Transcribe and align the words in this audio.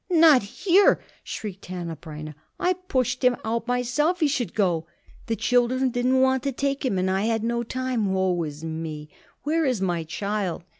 "Not 0.09 0.41
here?" 0.41 0.99
shrieked 1.23 1.67
Hanneh 1.67 1.93
Breineh. 1.95 2.33
"I 2.59 2.73
pushed 2.73 3.23
him 3.23 3.37
out 3.45 3.67
myself 3.67 4.19
he 4.19 4.27
should 4.27 4.55
go. 4.55 4.87
The 5.27 5.35
children 5.35 5.91
didn't 5.91 6.21
want 6.21 6.41
to 6.41 6.51
take 6.51 6.83
him, 6.83 6.97
and 6.97 7.07
I 7.07 7.25
had 7.25 7.43
no 7.43 7.61
time. 7.61 8.11
Woe 8.11 8.41
is 8.41 8.63
me! 8.63 9.09
Where 9.43 9.63
is 9.63 9.79
my 9.79 10.03
child?" 10.03 10.63